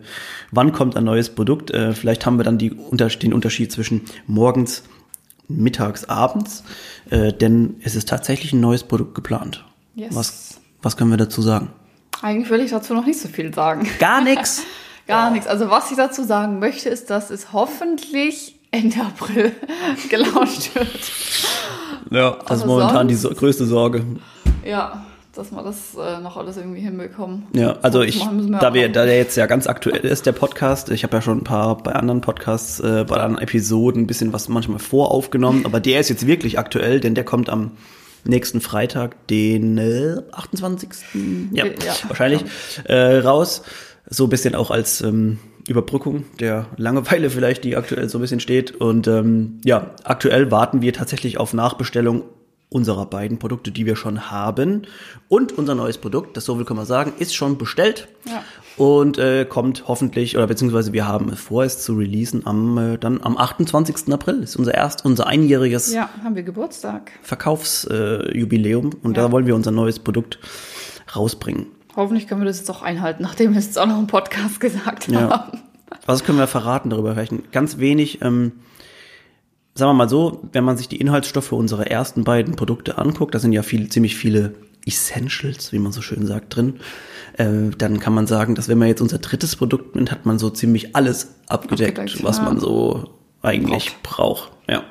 [0.51, 1.69] wann kommt ein neues Produkt?
[1.71, 4.83] Äh, vielleicht haben wir dann die, unter, den Unterschied zwischen morgens,
[5.47, 6.63] mittags, abends,
[7.11, 9.63] äh, denn es ist tatsächlich ein neues Produkt geplant.
[9.93, 10.15] Yes.
[10.15, 11.69] Was, was können wir dazu sagen?
[12.21, 13.87] Eigentlich will ich dazu noch nicht so viel sagen.
[13.99, 14.61] Gar nichts.
[15.07, 15.47] Gar nichts.
[15.47, 19.51] Also was ich dazu sagen möchte, ist, dass es hoffentlich Ende April
[20.09, 20.87] gelauncht wird.
[22.11, 24.03] Ja, das ist Aber momentan die sonst- so, größte Sorge.
[24.63, 27.47] Ja, dass wir das äh, noch alles irgendwie hinbekommen.
[27.53, 30.89] Ja, also ich, wir da wir, da der jetzt ja ganz aktuell ist, der Podcast,
[30.89, 34.33] ich habe ja schon ein paar bei anderen Podcasts, äh, bei anderen Episoden ein bisschen
[34.33, 37.71] was manchmal voraufgenommen, aber der ist jetzt wirklich aktuell, denn der kommt am
[38.25, 40.89] nächsten Freitag, den äh, 28.
[41.51, 41.73] Ja, Ja,
[42.07, 42.43] wahrscheinlich,
[42.85, 43.63] äh, raus.
[44.07, 48.39] So ein bisschen auch als ähm, Überbrückung der Langeweile vielleicht, die aktuell so ein bisschen
[48.39, 48.75] steht.
[48.75, 52.23] Und ähm, ja, aktuell warten wir tatsächlich auf Nachbestellung
[52.75, 54.81] unserer beiden Produkte, die wir schon haben.
[55.29, 58.09] Und unser neues Produkt, das so viel kann man sagen, ist schon bestellt.
[58.27, 58.43] Ja.
[58.75, 62.97] Und äh, kommt hoffentlich, oder beziehungsweise wir haben es vor, es zu releasen am, äh,
[62.97, 64.11] dann am 28.
[64.13, 64.41] April.
[64.41, 67.11] Das ist unser erst, unser einjähriges Ja, haben wir Geburtstag.
[67.21, 68.87] Verkaufsjubiläum.
[68.91, 69.23] Äh, und Ja.
[69.23, 70.39] da wollen wir unser neues Produkt
[71.15, 71.67] rausbringen.
[71.95, 74.59] Hoffentlich können wir das jetzt auch einhalten, nachdem wir es jetzt auch noch im Podcast
[74.59, 75.29] gesagt Ja.
[75.29, 75.59] haben.
[76.05, 77.13] Was können wir verraten darüber?
[77.13, 78.21] Vielleicht ganz wenig.
[78.21, 78.51] Ähm,
[79.75, 83.39] sagen wir mal so, wenn man sich die Inhaltsstoffe unserer ersten beiden Produkte anguckt, da
[83.39, 86.79] sind ja viel, ziemlich viele Essentials, wie man so schön sagt, drin.
[87.37, 90.39] Äh, dann kann man sagen, dass wenn man jetzt unser drittes Produkt nimmt, hat man
[90.39, 92.43] so ziemlich alles abgedeckt, Abgedeckt, was ja.
[92.43, 93.09] man so
[93.41, 94.51] eigentlich braucht.
[94.69, 94.83] Ja.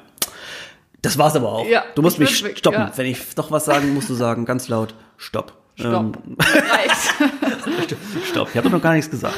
[1.01, 1.67] Das war's aber auch.
[1.67, 2.81] Ja, du musst ich mich stoppen.
[2.81, 2.93] ja.
[2.95, 5.53] Wenn ich doch was sagen, musst du sagen, ganz laut, stopp.
[5.77, 5.93] Stopp.
[5.93, 6.37] Ähm.
[8.31, 9.35] Stopp, ich habe noch gar nichts gesagt.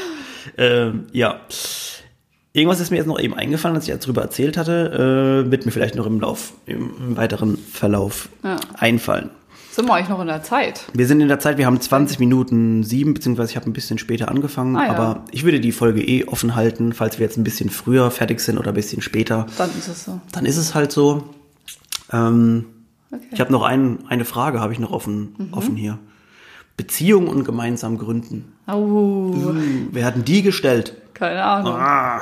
[0.58, 1.40] Ähm, ja.
[2.56, 5.66] Irgendwas ist mir jetzt noch eben eingefallen, als ich jetzt drüber erzählt hatte, äh, wird
[5.66, 8.56] mir vielleicht noch im Lauf, im, weiteren Verlauf Ja.
[8.78, 9.28] einfallen.
[9.72, 10.86] Sind wir eigentlich noch in der Zeit?
[10.94, 13.98] Wir sind in der Zeit, wir haben 20 Minuten sieben, beziehungsweise ich habe ein bisschen
[13.98, 14.90] später angefangen, Ah, ja.
[14.94, 18.40] aber ich würde die Folge eh offen halten, falls wir jetzt ein bisschen früher fertig
[18.40, 19.44] sind oder ein bisschen später.
[19.58, 20.18] Dann ist es so.
[20.32, 21.24] Dann ist es halt so.
[22.10, 22.64] Ähm,
[23.12, 23.22] Okay.
[23.32, 25.96] Ich habe noch ein, eine Frage, habe ich noch offen, offen hier.
[26.76, 28.52] Beziehung und gemeinsam gründen.
[28.66, 29.32] Oh,
[29.92, 30.94] Wer hat denn die gestellt?
[31.14, 31.74] keine Ahnung.
[31.76, 32.20] Ah,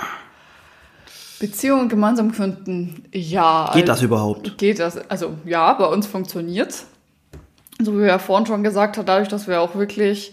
[1.40, 3.04] Beziehungen gemeinsam gründen.
[3.12, 3.70] Ja.
[3.72, 4.58] geht also- das überhaupt?
[4.58, 4.98] Geht das?
[5.10, 6.74] Also ja, bei uns funktioniert.
[7.80, 10.32] So wie wir ja vorhin schon gesagt haben, dadurch, dass wir auch wirklich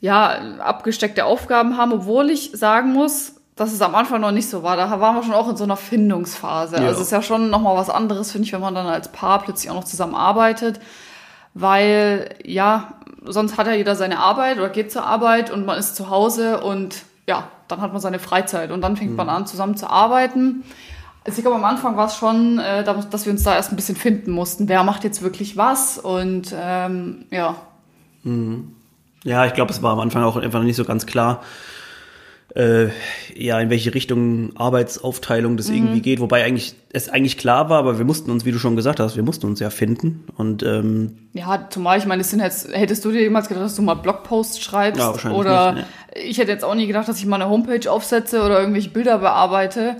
[0.00, 4.62] ja abgesteckte Aufgaben haben, obwohl ich sagen muss, dass es am Anfang noch nicht so
[4.62, 4.78] war.
[4.78, 6.76] Da waren wir schon auch in so einer Findungsphase.
[6.76, 6.86] Ja.
[6.86, 9.42] Also es ist ja schon nochmal was anderes, finde ich, wenn man dann als Paar
[9.42, 10.80] plötzlich auch noch zusammen arbeitet.
[11.52, 15.94] Weil, ja, sonst hat ja jeder seine Arbeit oder geht zur Arbeit und man ist
[15.94, 19.76] zu Hause und ja, dann hat man seine Freizeit und dann fängt man an, zusammen
[19.76, 20.62] zu arbeiten.
[21.24, 23.72] Also ich glaube, am Anfang war es schon, äh, da- dass wir uns da erst
[23.72, 24.68] ein bisschen finden mussten.
[24.68, 25.98] Wer macht jetzt wirklich was?
[25.98, 27.56] Und ähm, ja,
[29.24, 31.42] Ja, ich glaube, es war am Anfang auch einfach nicht so ganz klar,
[32.54, 32.88] äh,
[33.34, 36.20] ja, in welche Richtung Arbeitsaufteilung das irgendwie geht.
[36.20, 39.16] Wobei eigentlich es eigentlich klar war, aber wir mussten uns, wie du schon gesagt hast,
[39.16, 40.24] wir mussten uns ja finden.
[40.36, 43.76] Und ähm, ja, zumal ich meine, es sind jetzt, hättest du dir jemals gedacht, dass
[43.76, 45.00] du mal Blogposts schreibst?
[45.00, 47.90] Ja, wahrscheinlich oder nicht, ich hätte jetzt auch nie gedacht, dass ich mal eine Homepage
[47.90, 49.96] aufsetze oder irgendwelche Bilder bearbeite.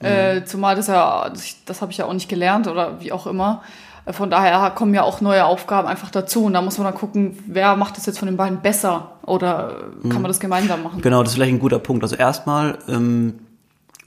[0.00, 0.06] Mhm.
[0.06, 3.26] Äh, zumal das ja, das, das habe ich ja auch nicht gelernt oder wie auch
[3.26, 3.62] immer.
[4.06, 6.44] Äh, Von daher kommen ja auch neue Aufgaben einfach dazu.
[6.44, 9.90] Und da muss man dann gucken, wer macht das jetzt von den beiden besser oder
[10.04, 11.00] äh, kann man das gemeinsam machen?
[11.00, 12.02] genau, das ist vielleicht ein guter Punkt.
[12.02, 13.34] Also erstmal, ähm,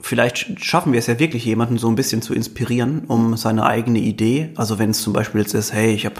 [0.00, 3.64] vielleicht sch- schaffen wir es ja wirklich, jemanden so ein bisschen zu inspirieren, um seine
[3.66, 4.50] eigene Idee.
[4.56, 6.16] Also wenn es zum Beispiel jetzt ist, hey, ich habe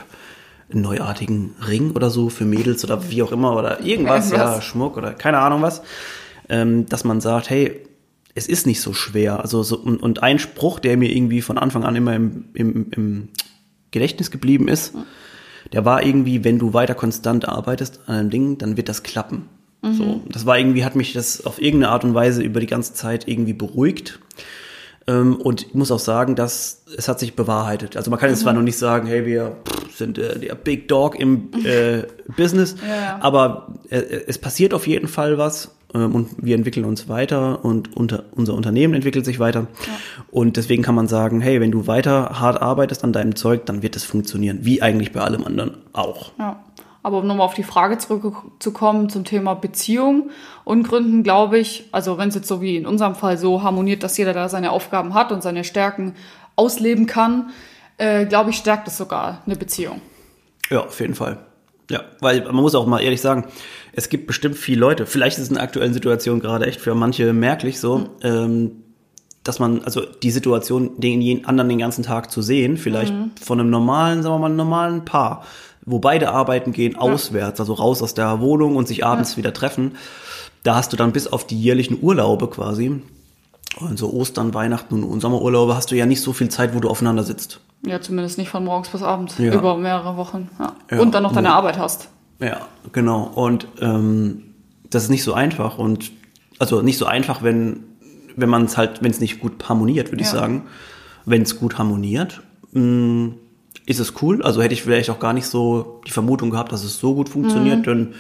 [0.73, 4.61] einen neuartigen Ring oder so für Mädels oder wie auch immer oder irgendwas, ja.
[4.63, 5.83] Schmuck oder keine Ahnung was,
[6.49, 7.81] ähm, dass man sagt, hey,
[8.35, 9.41] es ist nicht so schwer.
[9.41, 12.87] Also so, und, und ein Spruch, der mir irgendwie von Anfang an immer im, im,
[12.91, 13.29] im
[13.91, 14.95] Gedächtnis geblieben ist,
[15.73, 19.49] der war irgendwie, wenn du weiter konstant arbeitest an einem Ding, dann wird das klappen.
[19.93, 22.95] So, das war irgendwie, hat mich das auf irgendeine Art und Weise über die ganze
[22.95, 24.19] Zeit irgendwie beruhigt.
[25.07, 27.97] Ähm, und ich muss auch sagen, dass es hat sich bewahrheitet.
[27.97, 29.57] Also man kann jetzt zwar noch nicht sagen, hey, wir
[29.95, 32.05] sind äh, der Big Dog im äh,
[32.37, 32.77] Business.
[32.81, 33.19] Ja, ja.
[33.21, 38.25] Aber äh, es passiert auf jeden Fall was und wir entwickeln uns weiter und unter,
[38.33, 39.69] unser Unternehmen entwickelt sich weiter.
[40.31, 43.83] Und deswegen kann man sagen, hey, wenn du weiter hart arbeitest an deinem Zeug, dann
[43.83, 46.33] wird es funktionieren, wie eigentlich bei allem anderen auch.
[46.39, 46.65] Ja.
[47.05, 50.31] Aber um nochmal auf die Frage zurückzukommen zum Thema Beziehung
[50.65, 54.03] und Gründen, glaube ich, also wenn es jetzt so wie in unserem Fall so harmoniert,
[54.03, 56.15] dass jeder da seine Aufgaben hat und seine Stärken
[56.57, 57.51] ausleben kann,
[57.99, 60.01] äh, glaube ich, stärkt es sogar eine Beziehung.
[60.71, 61.39] Ja, auf jeden Fall.
[61.91, 63.45] Ja, weil man muss auch mal ehrlich sagen,
[63.97, 66.95] es gibt bestimmt viele Leute, vielleicht ist es in der aktuellen Situation gerade echt für
[66.95, 68.73] manche merklich so, ähm,
[69.43, 73.71] dass man, also die Situation, den anderen den ganzen Tag zu sehen, vielleicht von einem
[73.71, 75.45] normalen, sagen wir mal, normalen Paar,
[75.85, 79.97] wo beide arbeiten gehen, auswärts, also raus aus der Wohnung und sich abends wieder treffen,
[80.63, 83.03] da hast du dann bis auf die jährlichen Urlaube quasi,
[83.81, 86.89] und so Ostern, Weihnachten und Sommerurlaube, hast du ja nicht so viel Zeit, wo du
[86.89, 87.61] aufeinander sitzt.
[87.85, 89.53] Ja, zumindest nicht von morgens bis abends, Ja.
[89.53, 90.49] über mehrere Wochen.
[90.59, 90.73] Ja.
[90.91, 91.01] Ja.
[91.01, 91.55] Und dann noch deine Ja.
[91.57, 92.09] Arbeit hast.
[92.45, 93.25] Ja, genau.
[93.35, 94.43] Und ähm,
[94.91, 96.13] das ist nicht so einfach und
[96.59, 97.85] also nicht so einfach, wenn
[98.37, 100.39] wenn man es halt, wenn es nicht gut harmoniert, würde ich Ja.
[100.41, 100.63] sagen.
[101.25, 103.35] Wenn es gut harmoniert, mh,
[103.87, 104.43] ist es cool.
[104.43, 107.29] Also hätte ich vielleicht auch gar nicht so die Vermutung gehabt, dass es so gut
[107.29, 107.87] funktioniert.
[107.87, 108.15] Denn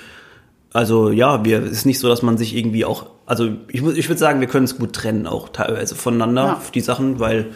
[0.72, 3.96] also ja, wir es ist nicht so, dass man sich irgendwie auch, also ich muss,
[3.96, 6.62] ich würde sagen, wir können es gut trennen auch teilweise voneinander Ja.
[6.74, 7.46] die Sachen, weil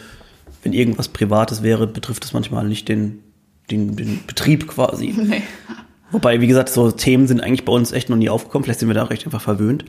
[0.63, 3.23] wenn irgendwas Privates wäre, betrifft es manchmal nicht den
[3.71, 5.13] den, den Betrieb quasi.
[5.17, 5.43] Nee.
[6.11, 8.63] Wobei, wie gesagt, so Themen sind eigentlich bei uns echt noch nie aufgekommen.
[8.63, 9.85] Vielleicht sind wir da recht einfach verwöhnt.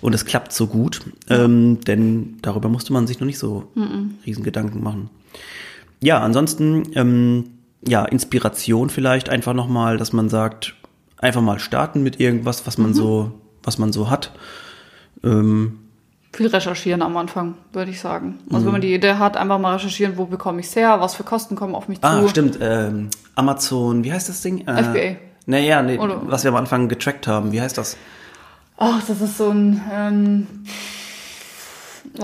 [0.00, 1.00] Und es klappt so gut.
[1.28, 3.64] Ähm, denn darüber musste man sich noch nicht so
[4.26, 5.10] riesen Gedanken machen.
[6.00, 7.44] Ja, ansonsten, ähm,
[7.86, 10.74] ja, Inspiration vielleicht einfach nochmal, dass man sagt,
[11.18, 14.32] einfach mal starten mit irgendwas, was man so, was man so hat.
[15.24, 15.80] Ähm,
[16.32, 18.38] Viel recherchieren am Anfang, würde ich sagen.
[18.50, 18.64] Also Mhm.
[18.66, 21.24] wenn man die Idee hat, einfach mal recherchieren, wo bekomme ich es her, was für
[21.24, 22.28] Kosten kommen auf mich ah, zu.
[22.28, 24.66] stimmt, ähm, Amazon, wie heißt das Ding?
[24.66, 25.27] Äh, FBA.
[25.50, 27.96] Naja, nee, Oder- was wir am Anfang getrackt haben, wie heißt das?
[28.76, 30.46] Ach, das ist so ein, ähm,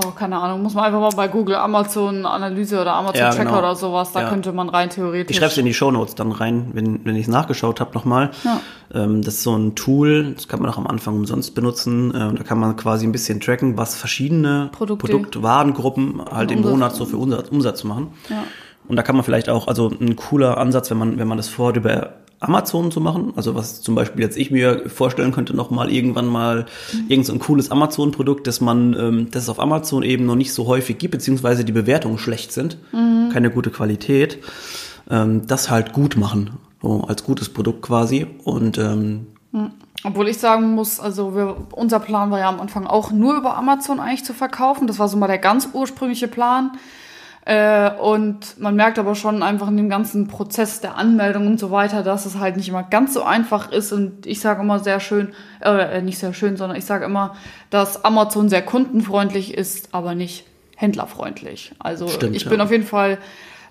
[0.04, 3.44] oh, keine Ahnung, muss man einfach mal bei Google Amazon Analyse oder Amazon Ja, Tracker
[3.46, 3.58] genau.
[3.60, 4.28] oder sowas, da Ja.
[4.28, 5.30] könnte man rein theoretisch.
[5.30, 8.30] Ich schreibe es in die Shownotes dann rein, wenn, wenn ich es nachgeschaut habe nochmal.
[8.44, 8.60] Ja.
[8.92, 12.12] Ähm, das ist so ein Tool, das kann man auch am Anfang umsonst benutzen.
[12.14, 15.06] Ähm, da kann man quasi ein bisschen tracken, was verschiedene Produkte.
[15.06, 16.70] Produktwarengruppen halt im Umsatz.
[16.72, 18.08] Monat so für Umsatz, Umsatz machen.
[18.28, 18.44] Ja.
[18.86, 21.48] Und da kann man vielleicht auch, also ein cooler Ansatz, wenn man, wenn man das
[21.48, 22.12] vorhat, über
[22.48, 23.32] Amazon zu machen.
[23.36, 26.66] Also was zum Beispiel jetzt ich mir vorstellen könnte, noch mal irgendwann mal
[27.08, 30.52] irgend so ein cooles Amazon-Produkt, das man, ähm, das es auf Amazon eben noch nicht
[30.52, 32.78] so häufig gibt, beziehungsweise die Bewertungen schlecht sind,
[33.32, 34.38] keine gute Qualität,
[35.10, 36.50] ähm, das halt gut machen,
[36.82, 38.26] so als gutes Produkt quasi.
[38.44, 39.26] Und ähm,
[40.04, 43.56] Obwohl ich sagen muss, also wir, unser Plan war ja am Anfang auch nur über
[43.56, 44.86] Amazon eigentlich zu verkaufen.
[44.86, 46.72] Das war so mal der ganz ursprüngliche Plan.
[47.46, 51.70] Äh, und man merkt aber schon einfach in dem ganzen Prozess der Anmeldung und so
[51.70, 53.92] weiter, dass es halt nicht immer ganz so einfach ist.
[53.92, 57.36] Und ich sage immer sehr schön, äh, nicht sehr schön, sondern ich sage immer,
[57.68, 61.72] dass Amazon sehr kundenfreundlich ist, aber nicht händlerfreundlich.
[61.78, 62.50] Also Stimmt, ich ja.
[62.50, 63.18] bin auf jeden Fall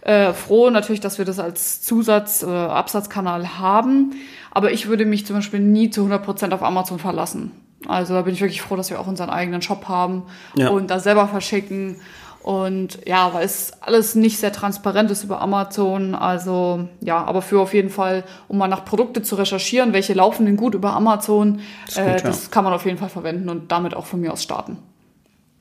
[0.01, 4.13] äh, froh natürlich, dass wir das als Zusatz, äh, Absatzkanal haben.
[4.51, 7.51] Aber ich würde mich zum Beispiel nie zu 100% auf Amazon verlassen.
[7.87, 10.23] Also da bin ich wirklich froh, dass wir auch unseren eigenen Shop haben
[10.55, 10.69] Ja.
[10.69, 11.97] und da selber verschicken.
[12.43, 16.13] Und ja, weil es alles nicht sehr transparent ist über Amazon.
[16.13, 20.45] Also ja, aber für auf jeden Fall, um mal nach Produkte zu recherchieren, welche laufen
[20.45, 22.27] denn gut über Amazon, ist äh, gut, ja.
[22.27, 24.77] das kann man auf jeden Fall verwenden und damit auch von mir aus starten.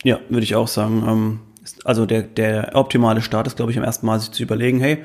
[0.03, 1.05] Ja, würde ich auch sagen.
[1.07, 1.41] Ähm,
[1.85, 5.05] also der, der optimale Start ist, glaube ich, am ersten Mal sich zu überlegen, hey,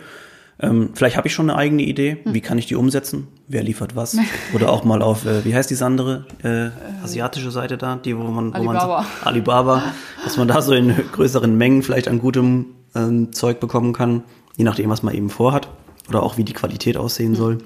[0.60, 2.34] ähm, vielleicht habe ich schon eine eigene Idee, Hm.
[2.34, 3.28] wie kann ich die umsetzen?
[3.48, 4.18] Wer liefert was?
[4.54, 6.70] Oder auch mal auf, äh, wie heißt diese andere äh,
[7.04, 8.98] asiatische Seite da, die wo man, wo Alibaba.
[9.02, 9.84] man Alibaba,
[10.24, 12.66] dass man da so in größeren Mengen vielleicht an gutem
[12.96, 14.24] ähm, Zeug bekommen kann,
[14.56, 15.68] je nachdem, was man eben vorhat
[16.10, 17.60] oder auch wie die Qualität aussehen soll.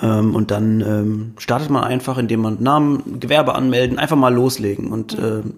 [0.00, 4.92] Ähm, und dann ähm, startet man einfach, indem man Namen, Gewerbe anmelden, einfach mal loslegen.
[4.92, 5.54] Und ähm,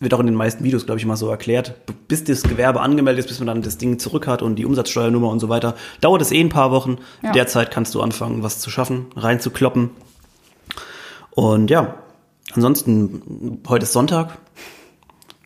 [0.00, 1.74] wird auch in den meisten Videos, glaube ich, mal so erklärt,
[2.08, 5.28] bis das Gewerbe angemeldet ist, bis man dann das Ding zurück hat und die Umsatzsteuernummer
[5.30, 6.98] und so weiter, dauert es eh ein paar Wochen.
[7.22, 7.32] Ja.
[7.32, 9.90] Derzeit kannst du anfangen, was zu schaffen, reinzukloppen.
[11.30, 11.96] Und ja,
[12.52, 14.38] ansonsten, heute ist Sonntag.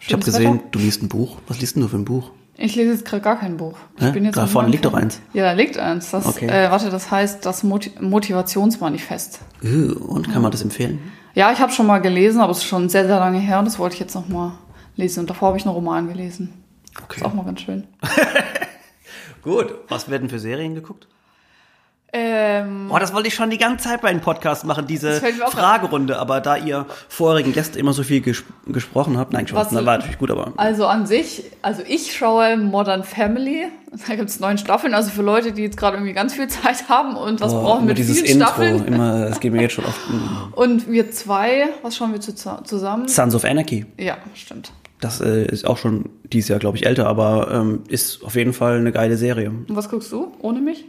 [0.00, 0.64] Ich habe Schönes gesehen, Wetter.
[0.72, 1.36] du liest ein Buch.
[1.46, 2.30] Was liest denn du für ein Buch?
[2.56, 3.76] Ich lese jetzt gerade gar kein Buch.
[3.96, 4.10] Ich Hä?
[4.12, 5.20] bin jetzt Da vorne liegt doch eins.
[5.32, 6.10] Ja, da liegt eins.
[6.10, 6.46] Das, Okay.
[6.46, 9.40] äh, warte, das heißt das Moti Motivationsmanifest.
[9.62, 10.98] Äh, Und kann man das empfehlen?
[11.40, 13.64] Ja, ich habe schon mal gelesen, aber es ist schon sehr, sehr lange her und
[13.64, 14.58] das wollte ich jetzt noch mal
[14.96, 15.20] lesen.
[15.20, 16.52] Und davor habe ich einen Roman gelesen.
[17.02, 17.16] Okay.
[17.16, 17.86] Ist auch mal ganz schön.
[19.42, 19.72] Gut.
[19.88, 21.08] Was werden für Serien geguckt?
[22.12, 26.18] Ähm, Boah, das wollte ich schon die ganze Zeit bei einem Podcast machen, diese Fragerunde.
[26.18, 29.98] Aber da ihr vorherigen Gäste immer so viel ges gesprochen habt, nein, Spaß, na, war
[29.98, 33.66] natürlich gut, aber Also an sich, also ich schaue Modern Family.
[34.06, 34.94] Da gibt es neun Staffeln.
[34.94, 37.86] Also für Leute, die jetzt gerade irgendwie ganz viel Zeit haben und was boah, brauchen
[37.86, 38.84] mit dieses vielen Intro, Staffeln.
[38.86, 40.00] immer, das geht mir jetzt schon oft.
[40.54, 43.08] Und wir zwei, was schauen wir zu, zusammen?
[43.08, 43.86] Sons of Anarchy.
[43.98, 44.72] Ja, stimmt.
[45.00, 48.52] Das äh, ist auch schon dieses Jahr, glaube ich, älter, aber ähm, ist auf jeden
[48.52, 49.50] Fall eine geile Serie.
[49.50, 50.84] Und was guckst du ohne mich?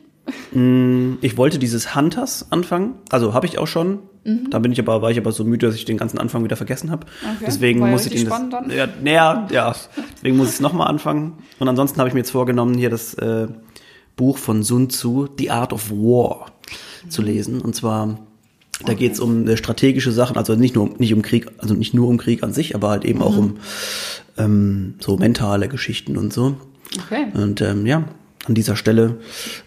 [1.21, 3.99] Ich wollte dieses Hunters anfangen, also habe ich auch schon.
[4.23, 6.55] Da bin ich aber, war ich aber so müde, dass ich den ganzen Anfang wieder
[6.55, 7.07] vergessen habe.
[7.23, 7.45] Okay.
[7.47, 8.41] Deswegen muss ich den das,
[8.75, 9.75] ja, naja, ja,
[10.15, 11.33] deswegen muss ich es nochmal anfangen.
[11.57, 13.47] Und ansonsten habe ich mir jetzt vorgenommen, hier das äh,
[14.15, 16.51] Buch von Sun Tzu, The Art of War,
[17.09, 17.61] zu lesen.
[17.61, 18.19] Und zwar,
[18.85, 21.95] da geht es um äh, strategische Sachen, also nicht nur nicht um Krieg, also nicht
[21.95, 23.57] nur um Krieg an sich, aber halt eben auch um
[24.37, 26.57] ähm, so mentale Geschichten und so.
[27.05, 27.25] Okay.
[27.33, 28.03] Und ähm, ja,
[28.51, 29.17] an dieser Stelle,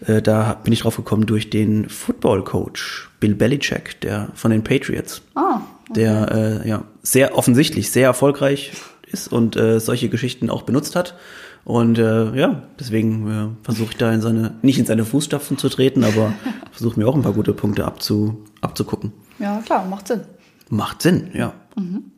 [0.05, 5.23] äh, da bin ich drauf gekommen durch den Football-Coach Bill Belichick, der von den Patriots,
[5.33, 5.61] Ah,
[5.95, 8.73] der äh, ja sehr offensichtlich sehr erfolgreich
[9.11, 11.15] ist und äh, solche Geschichten auch benutzt hat.
[11.63, 15.67] Und äh, ja, deswegen äh, versuche ich da in seine, nicht in seine Fußstapfen zu
[15.67, 16.33] treten, aber
[16.71, 19.13] versuche mir auch ein paar gute Punkte abzu, abzugucken.
[19.39, 20.21] ja klar, macht Sinn.
[20.69, 21.53] Macht Sinn, ja.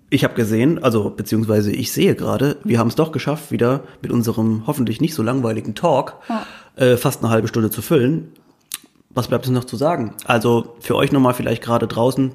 [0.10, 4.12] Ich habe gesehen, also beziehungsweise ich sehe gerade, wir haben es doch geschafft, wieder mit
[4.12, 6.16] unserem hoffentlich nicht so langweiligen Talk
[6.78, 8.32] äh, fast eine halbe Stunde zu füllen.
[9.10, 10.14] Was bleibt es noch zu sagen?
[10.26, 12.32] Also für euch nochmal vielleicht gerade draußen.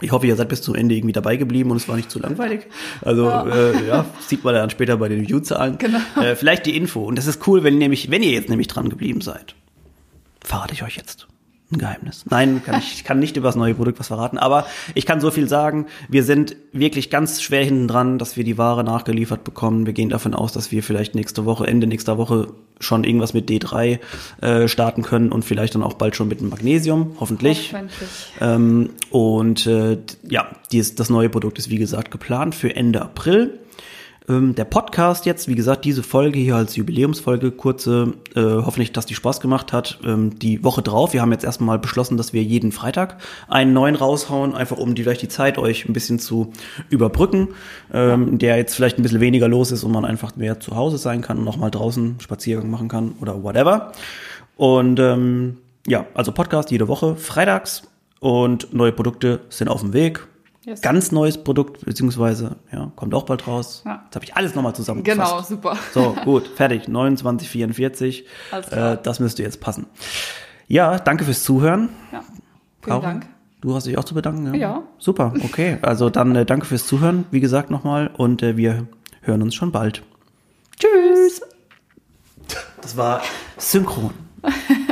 [0.00, 2.18] Ich hoffe, ihr seid bis zum Ende irgendwie dabei geblieben und es war nicht zu
[2.18, 2.66] langweilig.
[3.02, 5.78] Also ja, äh, ja sieht man dann später bei den View-Zahlen.
[5.78, 5.98] Genau.
[6.20, 7.04] Äh, vielleicht die Info.
[7.04, 9.54] Und das ist cool, wenn, nämlich, wenn ihr jetzt nämlich dran geblieben seid.
[10.40, 11.26] Verrate ich euch jetzt.
[11.70, 12.24] Ein Geheimnis.
[12.30, 15.20] Nein, kann ich, ich kann nicht über das neue Produkt was verraten, aber ich kann
[15.20, 15.86] so viel sagen.
[16.08, 19.84] Wir sind wirklich ganz schwer hinten dran, dass wir die Ware nachgeliefert bekommen.
[19.84, 22.48] Wir gehen davon aus, dass wir vielleicht nächste Woche, Ende nächster Woche
[22.80, 23.98] schon irgendwas mit D3
[24.40, 27.74] äh, starten können und vielleicht dann auch bald schon mit dem Magnesium, hoffentlich.
[27.74, 28.08] Hoffentlich.
[28.40, 33.58] Ähm, und äh, ja, dies, das neue Produkt ist wie gesagt geplant für Ende April.
[34.28, 39.06] Ähm, der Podcast jetzt, wie gesagt, diese Folge hier als Jubiläumsfolge, kurze, äh, hoffentlich, dass
[39.06, 39.98] die Spaß gemacht hat.
[40.04, 43.94] Ähm, die Woche drauf, wir haben jetzt erstmal beschlossen, dass wir jeden Freitag einen neuen
[43.94, 46.52] raushauen, einfach um die, vielleicht die Zeit euch ein bisschen zu
[46.90, 47.48] überbrücken,
[47.92, 50.98] ähm, der jetzt vielleicht ein bisschen weniger los ist und man einfach mehr zu Hause
[50.98, 53.92] sein kann und noch mal draußen Spaziergang machen kann oder whatever.
[54.56, 57.82] Und ähm, ja, also Podcast jede Woche, freitags
[58.20, 60.26] und neue Produkte sind auf dem Weg.
[60.68, 60.82] Yes.
[60.82, 63.80] Ganz neues Produkt, beziehungsweise, ja, kommt auch bald raus.
[63.86, 64.02] Ja.
[64.04, 65.30] Jetzt habe ich alles nochmal zusammengefasst.
[65.30, 65.78] Genau, super.
[65.94, 66.84] So, gut, fertig.
[66.84, 68.26] 2944.
[68.50, 68.92] Alles klar.
[68.92, 69.86] Äh, das müsste jetzt passen.
[70.66, 71.88] Ja, danke fürs Zuhören.
[72.12, 72.20] Ja.
[72.20, 72.30] Vielen
[72.82, 73.26] Caro, Dank.
[73.62, 74.54] Du hast dich auch zu bedanken?
[74.56, 74.82] Ja.
[74.98, 75.78] Super, okay.
[75.80, 78.10] Also dann äh, danke fürs Zuhören, wie gesagt, nochmal.
[78.18, 78.88] Und äh, wir
[79.22, 80.02] hören uns schon bald.
[80.78, 81.40] Tschüss.
[82.82, 83.22] Das war
[83.56, 84.12] synchron.